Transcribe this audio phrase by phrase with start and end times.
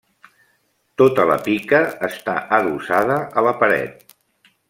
[1.01, 4.05] Tota la pica està adossada a la paret.